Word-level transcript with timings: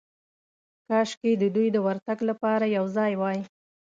کاشکې 0.87 1.31
د 1.41 1.43
دوی 1.55 1.67
د 1.73 1.77
ورتګ 1.87 2.19
لپاره 2.29 2.65
یو 2.77 2.85
ځای 2.97 3.11
وای. 3.21 3.39